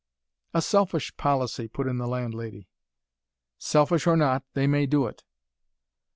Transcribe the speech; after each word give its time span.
"A 0.55 0.63
selfish 0.63 1.15
policy," 1.15 1.67
put 1.67 1.85
in 1.85 1.99
the 1.99 2.07
landlady. 2.07 2.67
"Selfish 3.59 4.07
or 4.07 4.17
not, 4.17 4.43
they 4.55 4.65
may 4.65 4.87
do 4.87 5.05
it." 5.05 5.23